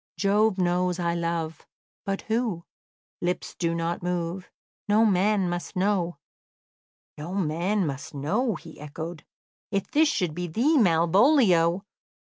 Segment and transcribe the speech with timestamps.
[0.17, 1.67] "Jove knows I love:
[2.05, 2.65] But who?
[3.21, 4.49] Lips do not move;
[4.87, 6.17] No man must know."
[7.19, 9.23] "'No man must know,'" he echoed.
[9.69, 11.83] "If this should be thee, Malvolio!"